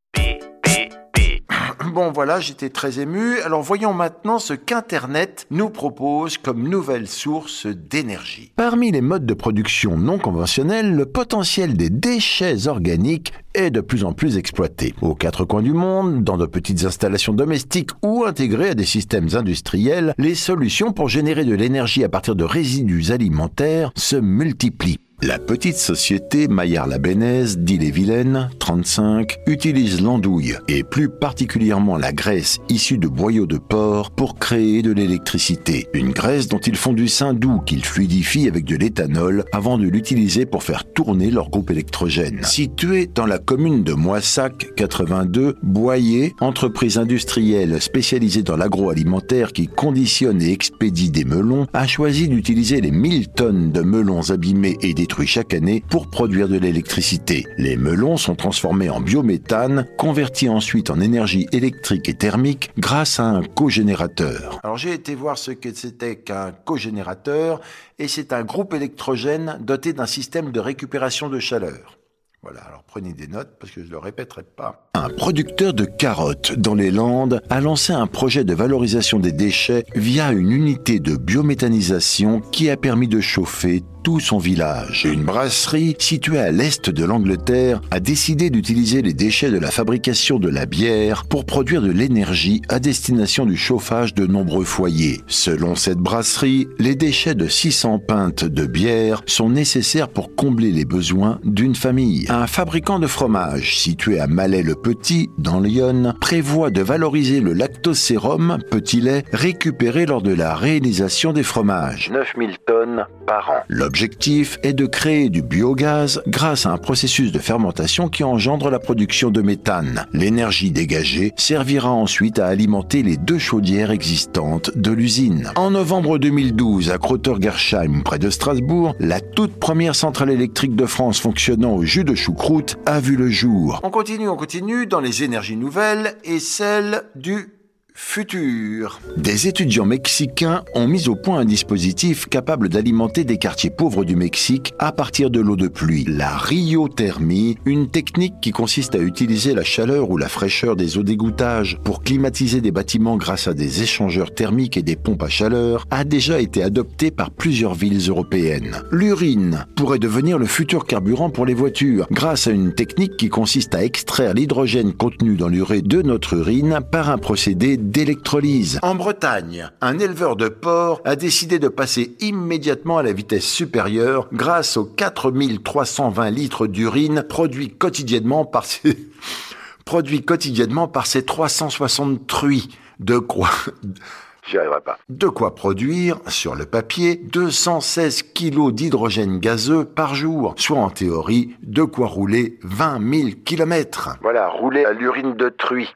Bon 1.94 2.12
voilà, 2.12 2.40
j'étais 2.40 2.72
très 2.72 3.00
ému. 3.00 3.40
Alors 3.42 3.62
voyons 3.62 3.94
maintenant 3.94 4.40
ce 4.40 4.56
qu'Internet 4.56 5.46
nous 5.52 5.70
propose 5.70 6.40
comme 6.40 6.68
nouvelle 6.68 7.08
source 7.08 7.68
d'énergie. 7.68 8.52
Parmi 8.56 8.90
les 8.92 9.02
modes 9.02 9.28
de 9.28 9.34
production 9.36 9.96
non 9.96 10.18
conventionnels, 10.18 10.96
le 10.96 11.06
potentiel 11.06 11.78
des 11.78 11.92
déchets 11.92 12.68
organiques 12.68 13.32
est 13.54 13.70
de 13.70 13.80
plus 13.80 14.06
en 14.06 14.14
plus 14.14 14.38
exploité. 14.38 14.96
Aux 15.04 15.14
quatre 15.14 15.46
coins 15.46 15.62
du 15.62 15.74
monde, 15.74 16.24
dans 16.24 16.38
de 16.38 16.48
petites 16.48 16.84
installations 16.84 17.34
domestiques 17.34 17.92
ou 18.02 18.26
intégrées 18.26 18.70
à 18.70 18.74
des 18.74 18.86
systèmes 18.86 19.30
industriels, 19.36 20.16
les 20.18 20.34
solutions 20.34 20.94
pour 20.94 21.10
générer 21.10 21.46
de 21.46 21.54
l'énergie 21.54 22.04
à 22.04 22.10
partir 22.10 22.36
de 22.36 22.44
résidus 22.44 23.12
alimentaires 23.12 23.92
se 23.96 24.16
multiplient. 24.16 25.03
La 25.22 25.40
petite 25.40 25.78
société 25.78 26.50
Maillard-la-Bénaise 26.50 27.58
d'Ille-et-Vilaine, 27.58 28.50
35, 28.60 29.38
utilise 29.48 30.02
l'andouille 30.02 30.56
et 30.68 30.84
plus 30.84 31.08
particulièrement 31.08 31.96
la 31.96 32.12
graisse 32.12 32.60
issue 32.68 32.98
de 32.98 33.08
boyaux 33.08 33.46
de 33.46 33.58
porc 33.58 34.12
pour 34.12 34.38
créer 34.38 34.82
de 34.82 34.92
l'électricité. 34.92 35.88
Une 35.94 36.12
graisse 36.12 36.50
dont 36.50 36.60
ils 36.60 36.76
font 36.76 36.92
du 36.92 37.06
doux 37.36 37.60
qu'ils 37.60 37.86
fluidifient 37.86 38.50
avec 38.50 38.66
de 38.66 38.76
l'éthanol 38.76 39.46
avant 39.54 39.78
de 39.78 39.86
l'utiliser 39.86 40.46
pour 40.46 40.64
faire 40.64 40.84
tourner 40.84 41.32
leur 41.32 41.50
groupe 41.50 41.72
électrogène. 41.72 42.44
Situé 42.44 43.08
dans 43.08 43.26
la 43.26 43.38
commune 43.38 43.84
de 43.84 43.94
Moissac, 43.94 44.74
82, 44.76 45.56
Boyer, 45.64 46.34
entreprise 46.42 46.98
industrielle 46.98 47.82
spécialisée 47.82 48.44
dans 48.44 48.58
l'agroalimentaire 48.58 49.54
qui 49.54 49.68
conditionne 49.68 50.42
et 50.42 50.52
expédie 50.52 51.12
des 51.12 51.24
melons, 51.24 51.68
a 51.72 51.88
choisi 51.88 52.28
d'utiliser 52.28 52.82
les 52.82 52.92
1000 52.92 53.30
tonnes 53.30 53.72
de 53.72 53.82
melons 53.82 54.30
abîmés 54.30 54.78
et 54.82 54.94
chaque 55.26 55.54
année 55.54 55.84
pour 55.90 56.08
produire 56.08 56.48
de 56.48 56.58
l'électricité. 56.58 57.46
Les 57.58 57.78
melons 57.78 58.18
sont 58.18 58.36
transformés 58.36 58.90
en 58.90 59.00
biométhane, 59.00 59.86
convertis 59.98 60.50
ensuite 60.50 60.90
en 60.90 61.00
énergie 61.00 61.48
électrique 61.52 62.10
et 62.10 62.14
thermique 62.14 62.72
grâce 62.78 63.20
à 63.20 63.24
un 63.24 63.44
cogénérateur. 63.44 64.60
Alors 64.64 64.78
j'ai 64.78 64.94
été 64.94 65.16
voir 65.16 65.38
ce 65.38 65.52
que 65.52 65.74
c'était 65.74 66.18
qu'un 66.18 66.52
cogénérateur 66.52 67.62
et 68.00 68.08
c'est 68.08 68.34
un 68.34 68.44
groupe 68.44 68.74
électrogène 68.74 69.58
doté 69.62 69.94
d'un 69.94 70.06
système 70.06 70.52
de 70.52 70.60
récupération 70.60 71.30
de 71.30 71.40
chaleur. 71.40 71.98
Voilà, 72.44 72.60
alors 72.60 72.84
prenez 72.86 73.14
des 73.14 73.28
notes 73.28 73.52
parce 73.58 73.72
que 73.72 73.82
je 73.82 73.86
ne 73.86 73.92
le 73.92 74.00
répéterai 74.00 74.44
pas. 74.44 74.90
Un 74.96 75.08
producteur 75.10 75.74
de 75.74 75.86
carottes 75.86 76.54
dans 76.60 76.76
les 76.76 76.92
Landes 76.92 77.42
a 77.50 77.62
lancé 77.62 77.94
un 77.94 78.06
projet 78.06 78.44
de 78.44 78.54
valorisation 78.54 79.18
des 79.18 79.32
déchets 79.32 79.86
via 79.96 80.34
une 80.34 80.52
unité 80.52 81.00
de 81.00 81.16
biométhanisation 81.16 82.42
qui 82.42 82.70
a 82.70 82.76
permis 82.76 83.08
de 83.08 83.22
chauffer 83.22 83.82
tout 84.04 84.20
son 84.20 84.38
village. 84.38 85.06
Une 85.06 85.24
brasserie 85.24 85.96
située 85.98 86.40
à 86.40 86.52
l'est 86.52 86.90
de 86.90 87.06
l'Angleterre 87.06 87.82
a 87.90 88.02
décidé 88.02 88.50
d'utiliser 88.50 89.02
les 89.02 89.14
déchets 89.14 89.50
de 89.50 89.58
la 89.58 89.72
fabrication 89.72 90.40
de 90.40 90.50
la 90.50 90.66
bière 90.66 91.24
pour 91.26 91.46
produire 91.46 91.82
de 91.82 91.92
l'énergie 91.92 92.62
à 92.68 92.80
destination 92.80 93.46
du 93.46 93.56
chauffage 93.56 94.14
de 94.14 94.28
nombreux 94.28 94.66
foyers. 94.66 95.22
Selon 95.28 95.76
cette 95.76 96.00
brasserie, 96.00 96.68
les 96.80 96.96
déchets 96.96 97.36
de 97.36 97.48
600 97.48 98.00
pintes 98.00 98.44
de 98.44 98.66
bière 98.66 99.24
sont 99.26 99.50
nécessaires 99.50 100.10
pour 100.10 100.36
combler 100.36 100.72
les 100.72 100.86
besoins 100.86 101.40
d'une 101.46 101.76
famille. 101.76 102.28
Un 102.34 102.48
fabricant 102.48 102.98
de 102.98 103.06
fromage 103.06 103.78
situé 103.78 104.20
à 104.20 104.26
Malais-le-Petit, 104.26 105.30
dans 105.38 105.60
Lyon, 105.60 106.16
prévoit 106.20 106.72
de 106.72 106.82
valoriser 106.82 107.42
le 107.42 107.54
lactosérum, 107.54 108.58
petit 108.72 109.02
lait, 109.02 109.24
récupéré 109.32 110.08
lors 110.08 110.24
de 110.24 110.34
la 110.34 110.56
réalisation 110.56 111.32
des 111.32 111.44
fromages. 111.44 112.10
9000 112.12 112.58
tonnes 112.66 113.06
par 113.28 113.52
an. 113.52 113.64
L'objectif 113.68 114.58
est 114.64 114.74
de 114.74 114.88
créer 114.88 115.30
du 115.30 115.44
biogaz 115.44 116.24
grâce 116.26 116.66
à 116.66 116.72
un 116.72 116.78
processus 116.78 117.32
de 117.32 117.38
fermentation 117.38 118.10
qui 118.10 118.24
engendre 118.24 118.72
la 118.72 118.80
production 118.80 119.30
de 119.30 119.44
méthane. 119.44 120.08
L'énergie 120.12 120.72
dégagée 120.72 121.34
servira 121.38 121.92
ensuite 121.92 122.40
à 122.40 122.48
alimenter 122.48 123.04
les 123.04 123.16
deux 123.16 123.38
chaudières 123.38 123.92
existantes 123.92 124.76
de 124.76 124.92
l'usine. 124.92 125.52
En 125.56 125.70
novembre 125.70 126.18
2012, 126.18 126.90
à 126.90 126.98
Krotter-Gersheim, 126.98 128.02
près 128.04 128.18
de 128.18 128.32
Strasbourg, 128.32 128.96
la 129.00 129.22
toute 129.22 129.60
première 129.60 129.94
centrale 129.94 130.32
électrique 130.32 130.76
de 130.76 130.88
France 130.88 131.20
fonctionnant 131.20 131.76
au 131.76 131.84
jus 131.84 132.04
de 132.04 132.23
choucroute 132.24 132.78
a 132.86 133.02
vu 133.02 133.18
le 133.18 133.30
jour. 133.30 133.82
On 133.84 133.90
continue, 133.90 134.30
on 134.30 134.38
continue 134.38 134.88
dans 134.88 135.02
les 135.02 135.24
énergies 135.24 135.58
nouvelles 135.58 136.16
et 136.24 136.40
celle 136.40 137.04
du 137.16 137.50
futur. 137.94 139.00
Des 139.18 139.48
étudiants 139.48 139.86
mexicains 139.86 140.64
ont 140.74 140.88
mis 140.88 141.08
au 141.08 141.16
point 141.16 141.40
un 141.40 141.46
dispositif 141.46 142.28
capable 142.28 142.70
d'alimenter 142.70 143.24
des 143.24 143.38
quartiers 143.38 143.70
pauvres 143.70 144.04
du 144.04 144.16
Mexique 144.16 144.74
à 144.80 144.92
partir 144.92 145.30
de 145.30 145.40
l'eau 145.40 145.56
de 145.56 145.68
pluie, 145.68 146.06
la 146.08 146.36
ryothermie, 146.36 147.58
une 147.66 147.90
technique 147.90 148.36
qui 148.42 148.52
consiste 148.52 148.96
à 148.96 149.00
utiliser 149.00 149.54
la 149.54 149.64
chaleur 149.64 150.10
ou 150.10 150.18
la 150.18 150.28
fraîcheur 150.28 150.76
des 150.76 150.98
eaux 150.98 151.04
d'égouttage 151.04 151.78
pour 151.84 152.04
climatiser 152.04 152.62
des 152.62 152.72
bâtiments 152.72 153.18
grâce 153.18 153.48
à 153.48 153.54
des 153.54 153.84
échangeurs 153.84 154.34
thermiques 154.34 154.78
et 154.78 154.84
des 154.84 154.96
pompes 154.96 155.24
à 155.24 155.30
chaleur, 155.30 155.86
a 155.92 156.04
déjà 156.04 156.40
été 156.40 156.64
adoptée 156.64 157.12
par 157.12 157.32
plusieurs 157.32 157.74
villes 157.74 158.10
européennes. 158.10 158.82
L'urine 158.92 159.66
pourrait 159.76 160.00
devenir 160.00 160.38
le 160.38 160.46
futur 160.46 160.86
carburant 160.86 161.30
pour 161.30 161.46
les 161.46 161.54
voitures 161.54 162.08
grâce 162.12 162.48
à 162.48 162.52
une 162.52 162.74
technique 162.74 163.18
qui 163.18 163.30
consiste 163.30 163.76
à 163.76 163.84
extraire 163.84 164.34
l'hydrogène 164.34 164.94
contenu 164.94 165.36
dans 165.36 165.48
l'urée 165.48 165.82
de 165.82 166.02
notre 166.02 166.34
urine 166.34 166.80
par 166.92 167.10
un 167.10 167.18
procédé 167.18 167.78
d'électrolyse. 167.84 168.80
En 168.82 168.96
Bretagne, 168.96 169.70
un 169.82 170.00
éleveur 170.00 170.36
de 170.36 170.48
porc 170.48 171.02
a 171.06 171.16
décidé 171.16 171.60
de 171.60 171.68
passer 171.68 172.16
immédiatement 172.22 172.98
à 172.98 173.04
la 173.04 173.14
vitesse 173.14 173.46
supérieure 173.46 174.28
grâce 174.32 174.78
aux 174.78 174.86
4320 174.86 176.30
litres 176.30 176.68
d'urine 176.68 177.24
produits 177.28 177.76
quotidiennement 177.76 178.46
par 178.46 178.66
ses, 178.66 178.98
produits 179.86 180.24
quotidiennement 180.24 180.88
par 180.88 181.06
ses 181.06 181.26
360 181.26 182.26
truies. 182.26 182.70
De 183.00 183.18
quoi 183.18 183.50
J'y 184.48 184.58
arriverai 184.58 184.82
pas. 184.82 184.98
De 185.08 185.28
quoi 185.28 185.56
produire, 185.56 186.20
sur 186.28 186.56
le 186.56 186.66
papier, 186.66 187.16
216 187.16 188.24
kilos 188.34 188.74
d'hydrogène 188.74 189.40
gazeux 189.40 189.86
par 189.86 190.16
jour, 190.16 190.54
soit 190.58 190.80
en 190.80 190.90
théorie 190.90 191.56
de 191.64 191.84
quoi 191.84 192.08
rouler 192.08 192.60
20 192.64 193.14
000 193.14 193.30
kilomètres. 193.46 194.18
Voilà, 194.22 194.50
rouler 194.50 194.84
à 194.84 194.92
l'urine 194.92 195.36
de 195.36 195.48
truie. 195.48 195.94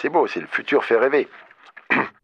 C'est 0.00 0.08
beau, 0.08 0.26
c'est 0.26 0.40
le 0.40 0.46
futur 0.46 0.82
fait 0.82 0.96
rêver. 0.96 1.28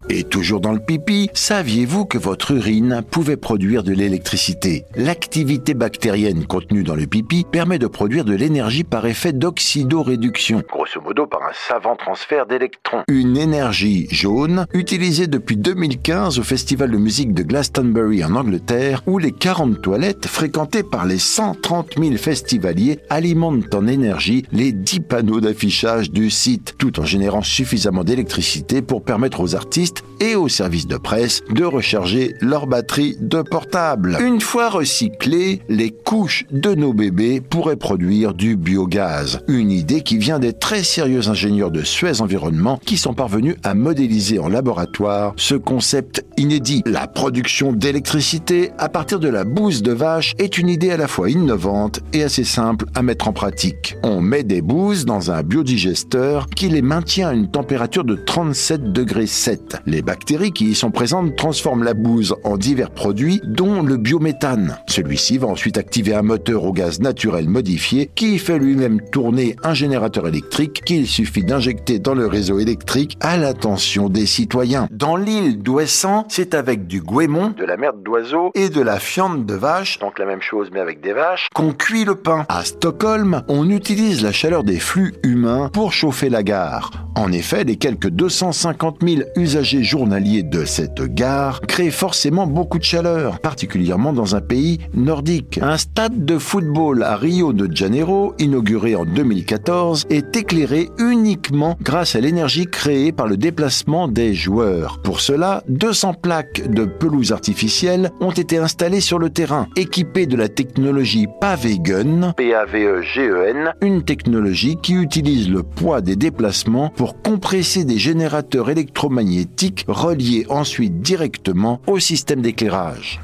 Et 0.08 0.22
toujours 0.22 0.60
dans 0.60 0.72
le 0.72 0.78
pipi, 0.78 1.28
saviez-vous 1.34 2.04
que 2.04 2.16
votre 2.16 2.52
urine 2.52 3.02
pouvait 3.10 3.36
produire 3.36 3.82
de 3.82 3.92
l'électricité? 3.92 4.84
L'activité 4.94 5.74
bactérienne 5.74 6.46
contenue 6.46 6.84
dans 6.84 6.94
le 6.94 7.06
pipi 7.06 7.44
permet 7.50 7.80
de 7.80 7.88
produire 7.88 8.24
de 8.24 8.34
l'énergie 8.34 8.84
par 8.84 9.06
effet 9.06 9.32
d'oxydoréduction. 9.32 10.62
Grosso 10.70 11.00
modo 11.02 11.26
par 11.26 11.42
un 11.42 11.52
savant 11.68 11.96
transfert 11.96 12.46
d'électrons. 12.46 13.02
Une 13.08 13.36
énergie 13.36 14.06
jaune 14.12 14.66
utilisée 14.72 15.26
depuis 15.26 15.56
2015 15.56 16.38
au 16.38 16.44
festival 16.44 16.92
de 16.92 16.98
musique 16.98 17.34
de 17.34 17.42
Glastonbury 17.42 18.24
en 18.24 18.36
Angleterre 18.36 19.02
où 19.06 19.18
les 19.18 19.32
40 19.32 19.82
toilettes 19.82 20.26
fréquentées 20.26 20.84
par 20.84 21.04
les 21.04 21.18
130 21.18 21.94
000 21.98 22.16
festivaliers 22.16 23.00
alimentent 23.10 23.74
en 23.74 23.88
énergie 23.88 24.46
les 24.52 24.70
10 24.70 25.00
panneaux 25.00 25.40
d'affichage 25.40 26.12
du 26.12 26.30
site 26.30 26.76
tout 26.78 27.00
en 27.00 27.04
générant 27.04 27.42
suffisamment 27.42 28.04
d'électricité 28.04 28.82
pour 28.82 29.02
permettre 29.02 29.40
aux 29.40 29.55
artistes 29.56 30.04
et 30.20 30.34
aux 30.34 30.48
services 30.48 30.86
de 30.86 30.96
presse 30.96 31.42
de 31.50 31.64
recharger 31.64 32.34
leur 32.40 32.66
batterie 32.66 33.16
de 33.20 33.42
portable. 33.42 34.16
Une 34.20 34.40
fois 34.40 34.68
recyclées, 34.68 35.62
les 35.68 35.90
couches 35.90 36.44
de 36.50 36.74
nos 36.74 36.92
bébés 36.92 37.40
pourraient 37.40 37.76
produire 37.76 38.34
du 38.34 38.56
biogaz. 38.56 39.40
Une 39.48 39.70
idée 39.70 40.02
qui 40.02 40.18
vient 40.18 40.38
des 40.38 40.52
très 40.52 40.82
sérieux 40.82 41.28
ingénieurs 41.28 41.70
de 41.70 41.82
Suez 41.82 42.20
Environnement 42.20 42.80
qui 42.84 42.96
sont 42.96 43.14
parvenus 43.14 43.56
à 43.62 43.74
modéliser 43.74 44.38
en 44.38 44.48
laboratoire 44.48 45.34
ce 45.36 45.54
concept 45.54 46.24
inédit. 46.36 46.82
La 46.86 47.06
production 47.06 47.72
d'électricité 47.72 48.70
à 48.78 48.88
partir 48.88 49.20
de 49.20 49.28
la 49.28 49.44
bouse 49.44 49.82
de 49.82 49.92
vache 49.92 50.34
est 50.38 50.58
une 50.58 50.68
idée 50.68 50.90
à 50.90 50.96
la 50.96 51.08
fois 51.08 51.30
innovante 51.30 52.00
et 52.12 52.22
assez 52.22 52.44
simple 52.44 52.86
à 52.94 53.02
mettre 53.02 53.28
en 53.28 53.32
pratique. 53.32 53.96
On 54.02 54.20
met 54.20 54.44
des 54.44 54.62
bouses 54.62 55.04
dans 55.04 55.30
un 55.30 55.42
biodigesteur 55.42 56.46
qui 56.48 56.68
les 56.68 56.82
maintient 56.82 57.28
à 57.28 57.34
une 57.34 57.50
température 57.50 58.04
de 58.04 58.14
37 58.14 58.92
degrés 58.92 59.26
7. 59.46 59.76
Les 59.86 60.02
bactéries 60.02 60.50
qui 60.50 60.70
y 60.70 60.74
sont 60.74 60.90
présentes 60.90 61.36
transforment 61.36 61.84
la 61.84 61.94
bouse 61.94 62.34
en 62.42 62.56
divers 62.56 62.90
produits, 62.90 63.40
dont 63.44 63.80
le 63.80 63.96
biométhane. 63.96 64.76
Celui-ci 64.88 65.38
va 65.38 65.46
ensuite 65.46 65.78
activer 65.78 66.16
un 66.16 66.22
moteur 66.22 66.64
au 66.64 66.72
gaz 66.72 66.98
naturel 66.98 67.48
modifié 67.48 68.10
qui 68.12 68.40
fait 68.40 68.58
lui-même 68.58 69.00
tourner 69.12 69.54
un 69.62 69.72
générateur 69.72 70.26
électrique 70.26 70.82
qu'il 70.84 71.06
suffit 71.06 71.44
d'injecter 71.44 72.00
dans 72.00 72.16
le 72.16 72.26
réseau 72.26 72.58
électrique 72.58 73.16
à 73.20 73.36
l'attention 73.36 74.08
des 74.08 74.26
citoyens. 74.26 74.88
Dans 74.90 75.14
l'île 75.14 75.62
d'Ouessant, 75.62 76.24
c'est 76.28 76.52
avec 76.52 76.88
du 76.88 77.00
goémon, 77.00 77.54
De 77.56 77.64
la 77.64 77.76
merde 77.76 78.02
d'oiseau, 78.02 78.50
et 78.56 78.68
de 78.68 78.80
la 78.80 78.98
fiente 78.98 79.46
de 79.46 79.54
vache 79.54 80.00
donc 80.00 80.18
la 80.18 80.26
même 80.26 80.42
chose 80.42 80.70
mais 80.72 80.80
avec 80.80 81.00
des 81.00 81.12
vaches. 81.12 81.50
qu'on 81.54 81.72
cuit 81.72 82.04
le 82.04 82.16
pain. 82.16 82.46
À 82.48 82.64
Stockholm, 82.64 83.44
on 83.46 83.70
utilise 83.70 84.24
la 84.24 84.32
chaleur 84.32 84.64
des 84.64 84.80
flux 84.80 85.14
humains 85.22 85.70
pour 85.72 85.92
chauffer 85.92 86.30
la 86.30 86.42
gare. 86.42 87.05
En 87.16 87.32
effet, 87.32 87.64
les 87.64 87.76
quelques 87.76 88.10
250 88.10 88.98
000 89.02 89.22
usagers 89.36 89.82
journaliers 89.82 90.42
de 90.42 90.66
cette 90.66 91.00
gare 91.00 91.62
créent 91.62 91.90
forcément 91.90 92.46
beaucoup 92.46 92.78
de 92.78 92.84
chaleur, 92.84 93.40
particulièrement 93.40 94.12
dans 94.12 94.36
un 94.36 94.42
pays 94.42 94.80
nordique. 94.92 95.58
Un 95.62 95.78
stade 95.78 96.26
de 96.26 96.36
football 96.36 97.02
à 97.02 97.16
Rio 97.16 97.54
de 97.54 97.74
Janeiro, 97.74 98.34
inauguré 98.38 98.94
en 98.96 99.06
2014, 99.06 100.04
est 100.10 100.36
éclairé 100.36 100.90
uniquement 100.98 101.78
grâce 101.80 102.16
à 102.16 102.20
l'énergie 102.20 102.66
créée 102.66 103.12
par 103.12 103.26
le 103.26 103.38
déplacement 103.38 104.08
des 104.08 104.34
joueurs. 104.34 105.00
Pour 105.02 105.20
cela, 105.20 105.62
200 105.68 106.14
plaques 106.20 106.68
de 106.68 106.84
pelouse 106.84 107.32
artificielle 107.32 108.10
ont 108.20 108.30
été 108.30 108.58
installées 108.58 109.00
sur 109.00 109.18
le 109.18 109.30
terrain, 109.30 109.68
équipées 109.74 110.26
de 110.26 110.36
la 110.36 110.48
technologie 110.48 111.28
Pavegen, 111.40 112.34
P-A-V-E-G-E-N. 112.36 113.72
une 113.80 114.02
technologie 114.02 114.76
qui 114.82 114.92
utilise 114.92 115.48
le 115.48 115.62
poids 115.62 116.02
des 116.02 116.16
déplacements 116.16 116.92
compresser 117.14 117.84
des 117.84 117.98
générateurs 117.98 118.70
électromagnétiques 118.70 119.84
reliés 119.88 120.46
ensuite 120.48 121.00
directement 121.00 121.80
au 121.86 121.98
système 121.98 122.42
d'éclairage. 122.42 123.20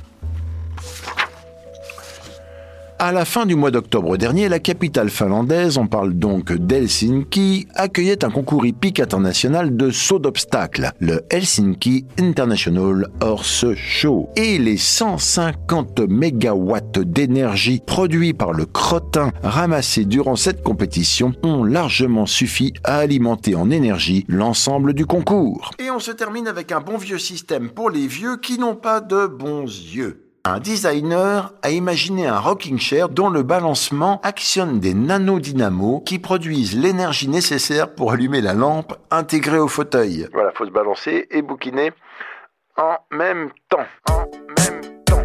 À 3.04 3.10
la 3.10 3.24
fin 3.24 3.46
du 3.46 3.56
mois 3.56 3.72
d'octobre 3.72 4.16
dernier, 4.16 4.48
la 4.48 4.60
capitale 4.60 5.10
finlandaise, 5.10 5.76
on 5.76 5.88
parle 5.88 6.14
donc 6.14 6.52
d'Helsinki, 6.52 7.66
accueillait 7.74 8.24
un 8.24 8.30
concours 8.30 8.64
hippique 8.64 9.00
international 9.00 9.76
de 9.76 9.90
saut 9.90 10.20
d'obstacles, 10.20 10.92
le 11.00 11.22
Helsinki 11.28 12.06
International 12.20 13.08
Horse 13.20 13.74
Show. 13.74 14.28
Et 14.36 14.56
les 14.56 14.76
150 14.76 15.98
mégawatts 16.08 17.00
d'énergie 17.00 17.82
produits 17.84 18.34
par 18.34 18.52
le 18.52 18.66
crottin 18.66 19.32
ramassés 19.42 20.04
durant 20.04 20.36
cette 20.36 20.62
compétition 20.62 21.32
ont 21.42 21.64
largement 21.64 22.26
suffi 22.26 22.72
à 22.84 22.98
alimenter 22.98 23.56
en 23.56 23.72
énergie 23.72 24.24
l'ensemble 24.28 24.94
du 24.94 25.06
concours. 25.06 25.72
Et 25.80 25.90
on 25.90 25.98
se 25.98 26.12
termine 26.12 26.46
avec 26.46 26.70
un 26.70 26.80
bon 26.80 26.98
vieux 26.98 27.18
système 27.18 27.68
pour 27.70 27.90
les 27.90 28.06
vieux 28.06 28.36
qui 28.36 28.60
n'ont 28.60 28.76
pas 28.76 29.00
de 29.00 29.26
bons 29.26 29.64
yeux. 29.64 30.31
Un 30.44 30.58
designer 30.58 31.52
a 31.62 31.70
imaginé 31.70 32.26
un 32.26 32.40
rocking 32.40 32.76
chair 32.76 33.08
dont 33.08 33.30
le 33.30 33.44
balancement 33.44 34.20
actionne 34.24 34.80
des 34.80 34.92
nanodynamos 34.92 36.00
qui 36.00 36.18
produisent 36.18 36.76
l'énergie 36.76 37.28
nécessaire 37.28 37.94
pour 37.94 38.10
allumer 38.10 38.40
la 38.40 38.52
lampe 38.52 38.94
intégrée 39.12 39.60
au 39.60 39.68
fauteuil. 39.68 40.26
Voilà, 40.32 40.50
faut 40.50 40.66
se 40.66 40.72
balancer 40.72 41.28
et 41.30 41.42
bouquiner 41.42 41.92
en 42.76 42.96
même 43.12 43.50
temps. 43.68 43.86
En 44.10 44.24
même 44.58 45.04
temps. 45.04 45.22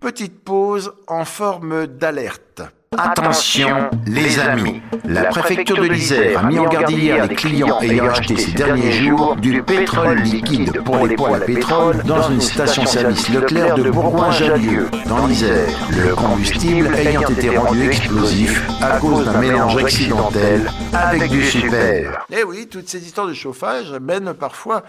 Petite 0.00 0.42
pause 0.42 0.92
en 1.06 1.24
forme 1.24 1.86
d'alerte. 1.86 2.62
Attention, 2.96 3.90
les 4.06 4.38
amis, 4.38 4.80
la 5.04 5.24
préfecture 5.24 5.76
de 5.76 5.88
l'Isère 5.88 6.38
a 6.38 6.42
mis 6.44 6.58
en 6.58 6.66
garde 6.66 6.90
hier 6.90 7.26
les 7.26 7.34
clients 7.34 7.80
ayant 7.80 8.08
acheté 8.08 8.36
ces 8.36 8.52
derniers 8.52 8.92
jours 8.92 9.34
du 9.36 9.60
pétrole 9.62 10.18
liquide 10.20 10.80
pour 10.84 11.04
les 11.04 11.16
poêles 11.16 11.42
à 11.42 11.44
pétrole 11.44 12.02
dans 12.04 12.30
une 12.30 12.40
station-service 12.40 13.28
Leclerc 13.30 13.74
de 13.74 13.90
Bourgoin-Jallieu, 13.90 14.88
dans 15.06 15.26
l'Isère. 15.26 15.68
Le 15.90 16.14
combustible 16.14 16.94
ayant 16.94 17.22
été 17.22 17.58
rendu 17.58 17.88
explosif 17.88 18.62
à 18.80 18.98
cause 18.98 19.24
d'un 19.24 19.40
mélange 19.40 19.76
accidentel 19.76 20.70
avec 20.92 21.28
du 21.28 21.44
super. 21.44 22.24
Eh 22.30 22.44
oui, 22.44 22.68
toutes 22.70 22.88
ces 22.88 23.04
histoires 23.04 23.26
de 23.26 23.34
chauffage 23.34 23.92
mènent 24.00 24.32
parfois 24.32 24.82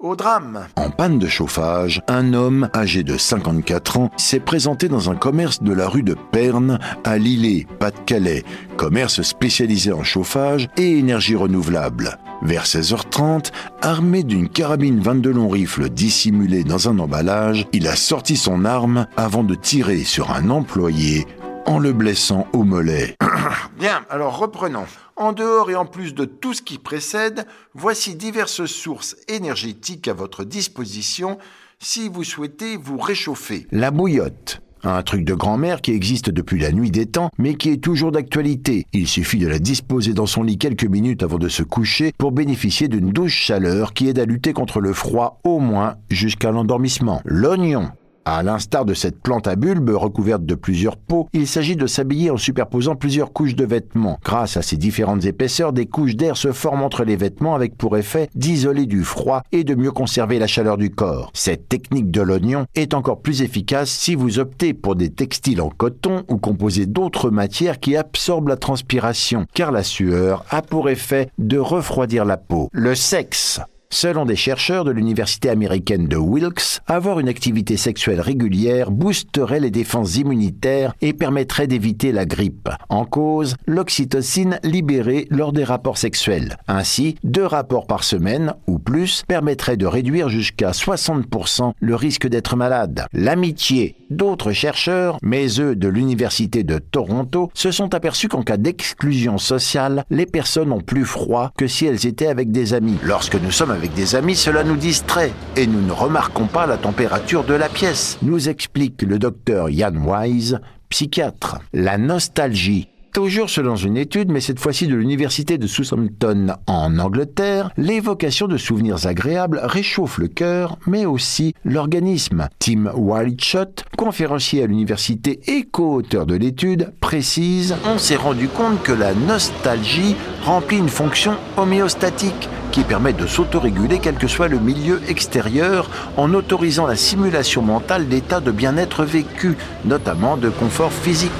au 0.00 0.16
drame. 0.16 0.66
En 0.76 0.90
panne 0.90 1.18
de 1.18 1.28
chauffage, 1.28 2.02
un 2.08 2.32
homme 2.32 2.68
âgé 2.74 3.02
de 3.02 3.16
54 3.16 3.98
ans 3.98 4.10
s'est 4.16 4.40
présenté 4.40 4.88
dans 4.88 5.10
un 5.10 5.14
commerce 5.14 5.62
de 5.62 5.72
la 5.72 5.88
rue 5.88 6.02
de 6.02 6.16
Perne 6.32 6.78
à 7.04 7.18
Lillé, 7.18 7.66
Pas-de-Calais, 7.78 8.44
commerce 8.76 9.22
spécialisé 9.22 9.92
en 9.92 10.02
chauffage 10.02 10.68
et 10.76 10.98
énergie 10.98 11.36
renouvelable. 11.36 12.18
Vers 12.42 12.64
16h30, 12.64 13.50
armé 13.82 14.22
d'une 14.22 14.48
carabine 14.48 15.00
22 15.00 15.32
long 15.32 15.48
rifle 15.48 15.90
dissimulée 15.90 16.64
dans 16.64 16.88
un 16.88 16.98
emballage, 16.98 17.66
il 17.72 17.86
a 17.86 17.96
sorti 17.96 18.36
son 18.36 18.64
arme 18.64 19.06
avant 19.16 19.44
de 19.44 19.54
tirer 19.54 20.04
sur 20.04 20.30
un 20.30 20.48
employé 20.48 21.26
en 21.66 21.78
le 21.78 21.92
blessant 21.92 22.46
au 22.52 22.64
mollet. 22.64 23.16
Bien, 23.78 24.04
alors 24.10 24.38
reprenons. 24.38 24.86
En 25.16 25.32
dehors 25.32 25.70
et 25.70 25.74
en 25.74 25.86
plus 25.86 26.14
de 26.14 26.24
tout 26.24 26.54
ce 26.54 26.62
qui 26.62 26.78
précède, 26.78 27.46
voici 27.74 28.14
diverses 28.14 28.66
sources 28.66 29.16
énergétiques 29.28 30.08
à 30.08 30.14
votre 30.14 30.44
disposition 30.44 31.38
si 31.78 32.08
vous 32.08 32.24
souhaitez 32.24 32.76
vous 32.76 32.98
réchauffer. 32.98 33.66
La 33.70 33.90
bouillotte. 33.90 34.60
Un 34.82 35.02
truc 35.02 35.24
de 35.24 35.34
grand-mère 35.34 35.82
qui 35.82 35.92
existe 35.92 36.30
depuis 36.30 36.58
la 36.58 36.72
nuit 36.72 36.90
des 36.90 37.04
temps, 37.04 37.30
mais 37.36 37.54
qui 37.54 37.68
est 37.68 37.82
toujours 37.82 38.12
d'actualité. 38.12 38.86
Il 38.94 39.06
suffit 39.06 39.38
de 39.38 39.46
la 39.46 39.58
disposer 39.58 40.14
dans 40.14 40.26
son 40.26 40.42
lit 40.42 40.56
quelques 40.56 40.84
minutes 40.84 41.22
avant 41.22 41.38
de 41.38 41.48
se 41.48 41.62
coucher 41.62 42.12
pour 42.16 42.32
bénéficier 42.32 42.88
d'une 42.88 43.10
douce 43.10 43.32
chaleur 43.32 43.92
qui 43.92 44.08
aide 44.08 44.18
à 44.18 44.24
lutter 44.24 44.54
contre 44.54 44.80
le 44.80 44.94
froid 44.94 45.38
au 45.44 45.58
moins 45.58 45.96
jusqu'à 46.08 46.50
l'endormissement. 46.50 47.20
L'oignon. 47.26 47.90
À 48.26 48.42
l'instar 48.42 48.84
de 48.84 48.92
cette 48.92 49.20
plante 49.20 49.46
à 49.46 49.56
bulbe 49.56 49.90
recouverte 49.90 50.44
de 50.44 50.54
plusieurs 50.54 50.98
peaux, 50.98 51.28
il 51.32 51.46
s'agit 51.46 51.74
de 51.74 51.86
s'habiller 51.86 52.30
en 52.30 52.36
superposant 52.36 52.94
plusieurs 52.94 53.32
couches 53.32 53.56
de 53.56 53.64
vêtements. 53.64 54.18
Grâce 54.22 54.56
à 54.56 54.62
ces 54.62 54.76
différentes 54.76 55.24
épaisseurs, 55.24 55.72
des 55.72 55.86
couches 55.86 56.16
d'air 56.16 56.36
se 56.36 56.52
forment 56.52 56.82
entre 56.82 57.04
les 57.04 57.16
vêtements 57.16 57.54
avec 57.54 57.76
pour 57.76 57.96
effet 57.96 58.28
d'isoler 58.34 58.86
du 58.86 59.04
froid 59.04 59.42
et 59.52 59.64
de 59.64 59.74
mieux 59.74 59.90
conserver 59.90 60.38
la 60.38 60.46
chaleur 60.46 60.76
du 60.76 60.90
corps. 60.90 61.30
Cette 61.34 61.68
technique 61.68 62.10
de 62.10 62.20
l'oignon 62.20 62.66
est 62.74 62.94
encore 62.94 63.22
plus 63.22 63.42
efficace 63.42 63.90
si 63.90 64.14
vous 64.14 64.38
optez 64.38 64.74
pour 64.74 64.96
des 64.96 65.10
textiles 65.10 65.62
en 65.62 65.70
coton 65.70 66.24
ou 66.28 66.36
composés 66.36 66.86
d'autres 66.86 67.30
matières 67.30 67.80
qui 67.80 67.96
absorbent 67.96 68.48
la 68.48 68.56
transpiration, 68.56 69.46
car 69.54 69.72
la 69.72 69.82
sueur 69.82 70.44
a 70.50 70.60
pour 70.60 70.90
effet 70.90 71.30
de 71.38 71.58
refroidir 71.58 72.24
la 72.24 72.36
peau. 72.36 72.68
Le 72.72 72.94
sexe. 72.94 73.60
Selon 73.92 74.24
des 74.24 74.36
chercheurs 74.36 74.84
de 74.84 74.92
l'université 74.92 75.50
américaine 75.50 76.06
de 76.06 76.16
Wilkes, 76.16 76.78
avoir 76.86 77.18
une 77.18 77.28
activité 77.28 77.76
sexuelle 77.76 78.20
régulière 78.20 78.92
boosterait 78.92 79.58
les 79.58 79.72
défenses 79.72 80.16
immunitaires 80.16 80.94
et 81.00 81.12
permettrait 81.12 81.66
d'éviter 81.66 82.12
la 82.12 82.24
grippe. 82.24 82.68
En 82.88 83.04
cause, 83.04 83.56
l'oxytocine 83.66 84.60
libérée 84.62 85.26
lors 85.28 85.52
des 85.52 85.64
rapports 85.64 85.98
sexuels. 85.98 86.56
Ainsi, 86.68 87.16
deux 87.24 87.44
rapports 87.44 87.88
par 87.88 88.04
semaine 88.04 88.54
ou 88.68 88.78
plus 88.78 89.24
permettraient 89.26 89.76
de 89.76 89.86
réduire 89.86 90.28
jusqu'à 90.28 90.70
60% 90.70 91.72
le 91.80 91.94
risque 91.96 92.28
d'être 92.28 92.54
malade. 92.54 93.06
L'amitié. 93.12 93.96
D'autres 94.08 94.52
chercheurs, 94.52 95.18
mais 95.22 95.46
eux 95.58 95.74
de 95.74 95.88
l'université 95.88 96.62
de 96.62 96.78
Toronto, 96.78 97.50
se 97.54 97.70
sont 97.72 97.94
aperçus 97.94 98.28
qu'en 98.28 98.42
cas 98.42 98.56
d'exclusion 98.56 99.38
sociale, 99.38 100.04
les 100.10 100.26
personnes 100.26 100.72
ont 100.72 100.80
plus 100.80 101.04
froid 101.04 101.52
que 101.56 101.66
si 101.66 101.86
elles 101.86 102.06
étaient 102.06 102.26
avec 102.26 102.52
des 102.52 102.74
amis. 102.74 102.98
Lorsque 103.04 103.36
nous 103.36 103.50
sommes 103.50 103.79
des 103.88 104.14
amis, 104.14 104.36
cela 104.36 104.64
nous 104.64 104.76
distrait 104.76 105.32
et 105.56 105.66
nous 105.66 105.80
ne 105.80 105.92
remarquons 105.92 106.46
pas 106.46 106.66
la 106.66 106.76
température 106.76 107.44
de 107.44 107.54
la 107.54 107.68
pièce, 107.68 108.18
nous 108.22 108.48
explique 108.48 109.02
le 109.02 109.18
docteur 109.18 109.70
Ian 109.70 109.94
Wise, 109.94 110.60
psychiatre. 110.88 111.58
La 111.72 111.98
nostalgie. 111.98 112.88
Toujours 113.12 113.50
selon 113.50 113.74
une 113.74 113.96
étude, 113.96 114.30
mais 114.30 114.40
cette 114.40 114.60
fois-ci 114.60 114.86
de 114.86 114.94
l'université 114.94 115.58
de 115.58 115.66
Southampton 115.66 116.54
en 116.68 116.98
Angleterre, 117.00 117.70
l'évocation 117.76 118.46
de 118.46 118.56
souvenirs 118.56 119.06
agréables 119.06 119.60
réchauffe 119.64 120.18
le 120.18 120.28
cœur, 120.28 120.78
mais 120.86 121.06
aussi 121.06 121.54
l'organisme. 121.64 122.48
Tim 122.60 122.92
Wildshot, 122.94 123.82
conférencier 123.98 124.62
à 124.62 124.66
l'université 124.66 125.40
et 125.48 125.64
co-auteur 125.64 126.24
de 126.24 126.36
l'étude, 126.36 126.92
précise 127.00 127.74
On 127.84 127.98
s'est 127.98 128.14
rendu 128.14 128.46
compte 128.46 128.80
que 128.84 128.92
la 128.92 129.12
nostalgie 129.12 130.14
remplit 130.44 130.78
une 130.78 130.88
fonction 130.88 131.36
homéostatique 131.56 132.48
qui 132.70 132.84
permet 132.84 133.12
de 133.12 133.26
s'autoréguler 133.26 133.98
quel 133.98 134.16
que 134.16 134.26
soit 134.26 134.48
le 134.48 134.58
milieu 134.58 135.00
extérieur 135.08 135.90
en 136.16 136.32
autorisant 136.34 136.86
la 136.86 136.96
simulation 136.96 137.62
mentale 137.62 138.08
d'états 138.08 138.40
de 138.40 138.50
bien-être 138.50 139.04
vécu, 139.04 139.56
notamment 139.84 140.36
de 140.36 140.50
confort 140.50 140.92
physique. 140.92 141.30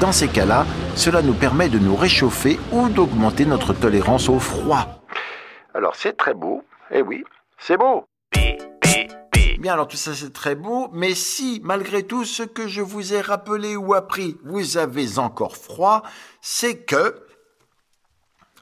Dans 0.00 0.12
ces 0.12 0.28
cas-là, 0.28 0.66
cela 0.96 1.22
nous 1.22 1.34
permet 1.34 1.68
de 1.68 1.78
nous 1.78 1.94
réchauffer 1.94 2.58
ou 2.72 2.88
d'augmenter 2.88 3.46
notre 3.46 3.72
tolérance 3.72 4.28
au 4.28 4.38
froid. 4.38 5.02
Alors 5.74 5.94
c'est 5.94 6.16
très 6.16 6.34
beau. 6.34 6.62
Eh 6.90 7.02
oui, 7.02 7.24
c'est 7.58 7.76
beau. 7.76 8.04
Bien, 9.58 9.72
alors 9.72 9.88
tout 9.88 9.96
ça 9.96 10.12
c'est 10.12 10.32
très 10.32 10.56
beau, 10.56 10.88
mais 10.92 11.14
si, 11.14 11.60
malgré 11.64 12.02
tout 12.02 12.24
ce 12.24 12.42
que 12.42 12.68
je 12.68 12.82
vous 12.82 13.14
ai 13.14 13.20
rappelé 13.20 13.76
ou 13.76 13.94
appris, 13.94 14.36
vous 14.44 14.76
avez 14.76 15.18
encore 15.18 15.56
froid, 15.56 16.02
c'est 16.40 16.84
que... 16.84 17.23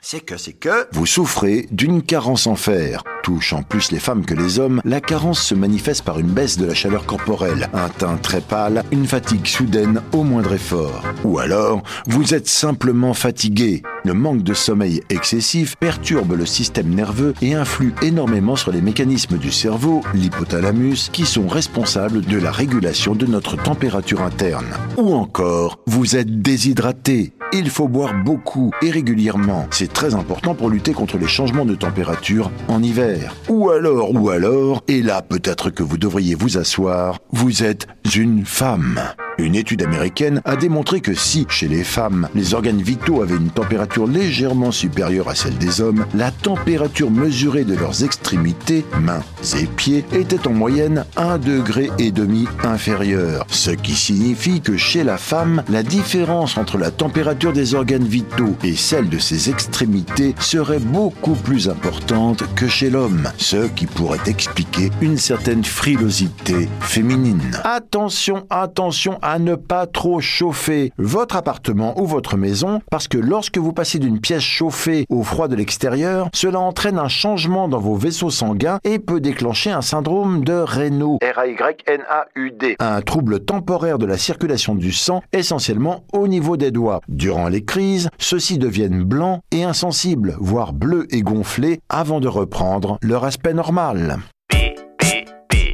C'est 0.04 0.20
que, 0.20 0.36
c'est 0.36 0.52
que... 0.52 0.88
Vous 0.90 1.06
souffrez 1.06 1.68
d'une 1.70 2.02
carence 2.02 2.48
en 2.48 2.56
fer. 2.56 3.04
Touchent 3.22 3.52
plus 3.68 3.90
les 3.90 3.98
femmes 3.98 4.24
que 4.24 4.34
les 4.34 4.58
hommes, 4.58 4.80
la 4.84 5.00
carence 5.00 5.40
se 5.40 5.54
manifeste 5.54 6.04
par 6.04 6.18
une 6.18 6.28
baisse 6.28 6.58
de 6.58 6.66
la 6.66 6.74
chaleur 6.74 7.06
corporelle, 7.06 7.68
un 7.72 7.88
teint 7.88 8.16
très 8.16 8.40
pâle, 8.40 8.82
une 8.90 9.06
fatigue 9.06 9.46
soudaine 9.46 10.02
au 10.12 10.24
moindre 10.24 10.54
effort. 10.54 11.02
Ou 11.24 11.38
alors, 11.38 11.82
vous 12.06 12.34
êtes 12.34 12.48
simplement 12.48 13.14
fatigué. 13.14 13.82
Le 14.04 14.14
manque 14.14 14.42
de 14.42 14.54
sommeil 14.54 15.02
excessif 15.10 15.76
perturbe 15.76 16.32
le 16.32 16.46
système 16.46 16.88
nerveux 16.88 17.34
et 17.40 17.54
influe 17.54 17.94
énormément 18.02 18.56
sur 18.56 18.72
les 18.72 18.80
mécanismes 18.80 19.38
du 19.38 19.52
cerveau, 19.52 20.02
l'hypothalamus, 20.14 21.08
qui 21.12 21.24
sont 21.24 21.46
responsables 21.46 22.22
de 22.22 22.38
la 22.38 22.50
régulation 22.50 23.14
de 23.14 23.26
notre 23.26 23.56
température 23.56 24.22
interne. 24.22 24.66
Ou 24.96 25.14
encore, 25.14 25.78
vous 25.86 26.16
êtes 26.16 26.42
déshydraté. 26.42 27.32
Il 27.54 27.68
faut 27.68 27.86
boire 27.86 28.14
beaucoup 28.24 28.70
et 28.80 28.90
régulièrement. 28.90 29.66
C'est 29.70 29.92
très 29.92 30.14
important 30.14 30.54
pour 30.54 30.70
lutter 30.70 30.94
contre 30.94 31.18
les 31.18 31.28
changements 31.28 31.66
de 31.66 31.74
température 31.74 32.50
en 32.68 32.82
hiver. 32.82 33.11
Ou 33.48 33.70
alors, 33.70 34.14
ou 34.14 34.30
alors, 34.30 34.82
et 34.88 35.02
là 35.02 35.22
peut-être 35.22 35.70
que 35.70 35.82
vous 35.82 35.98
devriez 35.98 36.34
vous 36.34 36.58
asseoir, 36.58 37.18
vous 37.32 37.62
êtes 37.62 37.86
une 38.14 38.44
femme. 38.44 39.00
Une 39.38 39.54
étude 39.54 39.82
américaine 39.82 40.42
a 40.44 40.56
démontré 40.56 41.00
que 41.00 41.14
si, 41.14 41.46
chez 41.48 41.66
les 41.66 41.84
femmes, 41.84 42.28
les 42.34 42.54
organes 42.54 42.82
vitaux 42.82 43.22
avaient 43.22 43.36
une 43.36 43.50
température 43.50 44.06
légèrement 44.06 44.72
supérieure 44.72 45.28
à 45.28 45.34
celle 45.34 45.56
des 45.56 45.80
hommes, 45.80 46.04
la 46.14 46.30
température 46.30 47.10
mesurée 47.10 47.64
de 47.64 47.74
leurs 47.74 48.04
extrémités, 48.04 48.84
mains 49.00 49.22
et 49.58 49.66
pieds, 49.66 50.04
était 50.12 50.46
en 50.46 50.52
moyenne 50.52 51.04
un 51.16 51.38
degré 51.38 51.90
et 51.98 52.10
demi 52.10 52.46
inférieure. 52.62 53.46
Ce 53.48 53.70
qui 53.70 53.94
signifie 53.94 54.60
que 54.60 54.76
chez 54.76 55.02
la 55.02 55.16
femme, 55.16 55.62
la 55.68 55.82
différence 55.82 56.58
entre 56.58 56.76
la 56.76 56.90
température 56.90 57.52
des 57.52 57.74
organes 57.74 58.04
vitaux 58.04 58.54
et 58.62 58.76
celle 58.76 59.08
de 59.08 59.18
ses 59.18 59.48
extrémités 59.48 60.34
serait 60.40 60.78
beaucoup 60.78 61.34
plus 61.34 61.68
importante 61.68 62.44
que 62.54 62.68
chez 62.68 62.90
l'homme, 62.90 63.28
ce 63.38 63.66
qui 63.68 63.86
pourrait 63.86 64.18
expliquer 64.26 64.90
une 65.00 65.16
certaine 65.16 65.64
frilosité 65.64 66.68
féminine. 66.80 67.58
Attention, 67.64 68.46
attention 68.50 69.18
à 69.22 69.38
ne 69.38 69.54
pas 69.54 69.86
trop 69.86 70.20
chauffer 70.20 70.92
votre 70.98 71.36
appartement 71.36 71.98
ou 72.00 72.06
votre 72.06 72.36
maison 72.36 72.80
parce 72.90 73.08
que 73.08 73.18
lorsque 73.18 73.58
vous 73.58 73.72
passez 73.72 73.98
d'une 73.98 74.20
pièce 74.20 74.42
chauffée 74.42 75.06
au 75.08 75.22
froid 75.22 75.48
de 75.48 75.56
l'extérieur, 75.56 76.28
cela 76.34 76.60
entraîne 76.60 76.98
un 76.98 77.08
changement 77.08 77.68
dans 77.68 77.78
vos 77.78 77.96
vaisseaux 77.96 78.30
sanguins 78.30 78.78
et 78.84 78.98
peut 78.98 79.20
déclencher 79.20 79.70
un 79.70 79.82
syndrome 79.82 80.44
de 80.44 80.52
Raynaud. 80.52 81.18
R-A-Y-N-A-U-D. 81.22 82.76
Un 82.78 83.00
trouble 83.02 83.40
temporaire 83.40 83.98
de 83.98 84.06
la 84.06 84.18
circulation 84.18 84.74
du 84.74 84.92
sang, 84.92 85.22
essentiellement 85.32 86.04
au 86.12 86.28
niveau 86.28 86.56
des 86.56 86.70
doigts. 86.70 87.00
Durant 87.08 87.48
les 87.48 87.64
crises, 87.64 88.10
ceux-ci 88.18 88.58
deviennent 88.58 89.04
blancs 89.04 89.40
et 89.50 89.64
insensibles, 89.64 90.36
voire 90.40 90.72
bleus 90.72 91.06
et 91.10 91.22
gonflés, 91.22 91.80
avant 91.88 92.20
de 92.20 92.28
reprendre 92.28 92.98
leur 93.02 93.24
aspect 93.24 93.54
normal. 93.54 94.18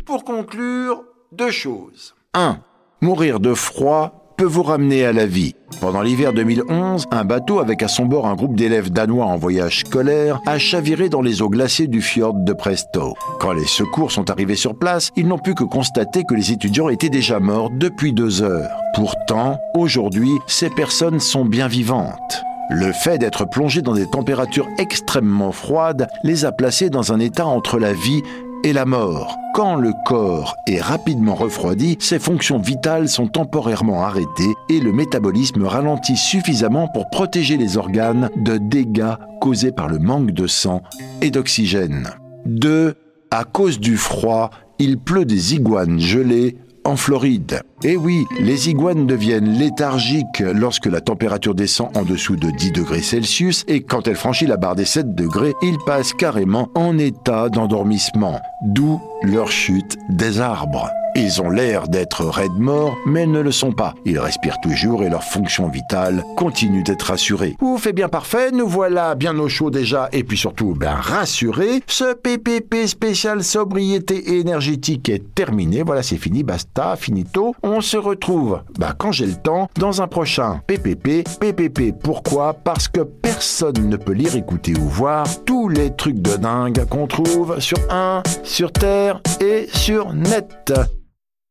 Pour 0.06 0.24
conclure, 0.24 1.04
deux 1.32 1.50
choses. 1.50 2.14
1. 2.34 2.60
Mourir 3.00 3.38
de 3.38 3.54
froid 3.54 4.34
peut 4.36 4.44
vous 4.44 4.64
ramener 4.64 5.04
à 5.04 5.12
la 5.12 5.24
vie. 5.24 5.54
Pendant 5.80 6.02
l'hiver 6.02 6.32
2011, 6.32 7.04
un 7.12 7.24
bateau 7.24 7.60
avec 7.60 7.80
à 7.84 7.86
son 7.86 8.06
bord 8.06 8.26
un 8.26 8.34
groupe 8.34 8.56
d'élèves 8.56 8.90
danois 8.90 9.26
en 9.26 9.36
voyage 9.36 9.80
scolaire 9.80 10.40
a 10.46 10.58
chaviré 10.58 11.08
dans 11.08 11.22
les 11.22 11.40
eaux 11.40 11.48
glacées 11.48 11.86
du 11.86 12.02
fjord 12.02 12.34
de 12.34 12.52
Presto. 12.52 13.14
Quand 13.38 13.52
les 13.52 13.66
secours 13.66 14.10
sont 14.10 14.30
arrivés 14.30 14.56
sur 14.56 14.76
place, 14.76 15.10
ils 15.14 15.28
n'ont 15.28 15.38
pu 15.38 15.54
que 15.54 15.62
constater 15.62 16.24
que 16.24 16.34
les 16.34 16.50
étudiants 16.50 16.88
étaient 16.88 17.08
déjà 17.08 17.38
morts 17.38 17.70
depuis 17.70 18.12
deux 18.12 18.42
heures. 18.42 18.76
Pourtant, 18.94 19.60
aujourd'hui, 19.76 20.32
ces 20.48 20.68
personnes 20.68 21.20
sont 21.20 21.44
bien 21.44 21.68
vivantes. 21.68 22.42
Le 22.70 22.92
fait 22.92 23.18
d'être 23.18 23.48
plongés 23.48 23.80
dans 23.80 23.94
des 23.94 24.10
températures 24.10 24.68
extrêmement 24.76 25.52
froides 25.52 26.08
les 26.24 26.44
a 26.44 26.50
placés 26.50 26.90
dans 26.90 27.12
un 27.12 27.20
état 27.20 27.46
entre 27.46 27.78
la 27.78 27.92
vie 27.92 28.22
et 28.64 28.72
la 28.72 28.84
mort. 28.84 29.36
Quand 29.54 29.76
le 29.76 29.92
corps 30.04 30.56
est 30.66 30.80
rapidement 30.80 31.34
refroidi, 31.34 31.96
ses 32.00 32.18
fonctions 32.18 32.58
vitales 32.58 33.08
sont 33.08 33.26
temporairement 33.26 34.02
arrêtées 34.02 34.54
et 34.68 34.80
le 34.80 34.92
métabolisme 34.92 35.64
ralentit 35.64 36.16
suffisamment 36.16 36.88
pour 36.88 37.10
protéger 37.10 37.56
les 37.56 37.76
organes 37.76 38.30
de 38.36 38.56
dégâts 38.56 39.16
causés 39.40 39.72
par 39.72 39.88
le 39.88 39.98
manque 39.98 40.30
de 40.30 40.46
sang 40.46 40.82
et 41.22 41.30
d'oxygène. 41.30 42.08
2. 42.46 42.94
À 43.30 43.44
cause 43.44 43.80
du 43.80 43.96
froid, 43.96 44.50
il 44.78 44.98
pleut 44.98 45.24
des 45.24 45.54
iguanes 45.54 45.98
gelées 45.98 46.56
en 46.88 46.96
Floride. 46.96 47.60
Et 47.84 47.96
oui, 47.96 48.24
les 48.40 48.70
iguanes 48.70 49.06
deviennent 49.06 49.58
léthargiques 49.58 50.40
lorsque 50.40 50.86
la 50.86 51.02
température 51.02 51.54
descend 51.54 51.94
en 51.94 52.02
dessous 52.02 52.36
de 52.36 52.50
10 52.50 52.72
degrés 52.72 53.02
Celsius 53.02 53.64
et 53.68 53.82
quand 53.82 54.08
elle 54.08 54.16
franchit 54.16 54.46
la 54.46 54.56
barre 54.56 54.74
des 54.74 54.86
7 54.86 55.14
degrés, 55.14 55.54
ils 55.60 55.78
passent 55.84 56.14
carrément 56.14 56.70
en 56.74 56.96
état 56.96 57.50
d'endormissement, 57.50 58.40
d'où 58.62 59.00
leur 59.22 59.50
chute 59.50 59.98
des 60.08 60.40
arbres. 60.40 60.90
Ils 61.14 61.42
ont 61.42 61.50
l'air 61.50 61.88
d'être 61.88 62.24
raides 62.24 62.58
morts, 62.58 62.96
mais 63.06 63.26
ne 63.26 63.40
le 63.40 63.50
sont 63.50 63.72
pas. 63.72 63.94
Ils 64.04 64.18
respirent 64.18 64.60
toujours 64.60 65.02
et 65.02 65.08
leur 65.08 65.24
fonction 65.24 65.68
vitale 65.68 66.24
continue 66.36 66.82
d'être 66.82 67.10
assurée. 67.10 67.56
Ouf, 67.60 67.86
et 67.86 67.92
bien 67.92 68.08
parfait, 68.08 68.50
nous 68.50 68.68
voilà 68.68 69.14
bien 69.14 69.38
au 69.38 69.48
chaud 69.48 69.70
déjà 69.70 70.08
et 70.12 70.22
puis 70.22 70.36
surtout 70.36 70.74
bien 70.74 70.94
rassurés. 70.94 71.82
Ce 71.86 72.14
PPP 72.14 72.86
spécial 72.86 73.42
sobriété 73.42 74.38
énergétique 74.38 75.08
est 75.08 75.34
terminé. 75.34 75.82
Voilà, 75.82 76.02
c'est 76.02 76.16
fini, 76.16 76.42
basta, 76.42 76.96
finito. 76.96 77.54
On 77.62 77.80
se 77.80 77.96
retrouve, 77.96 78.62
bah, 78.78 78.94
quand 78.96 79.12
j'ai 79.12 79.26
le 79.26 79.34
temps, 79.34 79.68
dans 79.76 80.02
un 80.02 80.06
prochain 80.06 80.60
PPP. 80.66 81.24
PPP, 81.40 81.92
pourquoi? 82.02 82.54
Parce 82.54 82.88
que 82.88 83.00
personne 83.00 83.88
ne 83.88 83.96
peut 83.96 84.12
lire, 84.12 84.36
écouter 84.36 84.74
ou 84.78 84.88
voir 84.88 85.26
tous 85.44 85.68
les 85.68 85.94
trucs 85.94 86.20
de 86.20 86.36
dingue 86.36 86.84
qu'on 86.88 87.06
trouve 87.06 87.58
sur 87.60 87.78
un, 87.90 88.22
sur 88.44 88.72
Terre 88.72 89.20
et 89.40 89.68
sur 89.72 90.12
Net. 90.12 90.72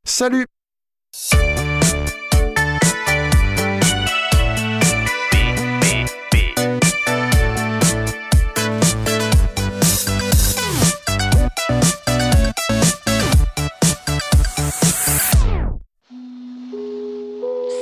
Salut 0.08 0.48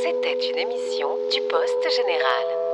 C'était 0.01 0.49
une 0.49 0.57
émission 0.57 1.09
du 1.31 1.41
Poste 1.47 1.95
Général. 1.95 2.64